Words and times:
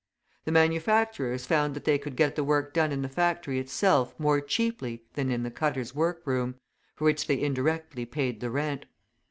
The 0.45 0.51
manufacturers 0.51 1.45
found 1.45 1.75
that 1.75 1.83
they 1.85 1.99
could 1.99 2.15
get 2.15 2.35
the 2.35 2.43
work 2.43 2.73
done 2.73 2.91
in 2.91 3.03
the 3.03 3.07
factory 3.07 3.59
itself 3.59 4.15
more 4.19 4.41
cheaply 4.41 5.03
than 5.13 5.29
in 5.29 5.43
the 5.43 5.51
cutters' 5.51 5.93
workroom, 5.93 6.55
for 6.95 7.05
which 7.05 7.27
they 7.27 7.39
indirectly 7.39 8.05
paid 8.07 8.39
the 8.39 8.49
rent. 8.49 8.87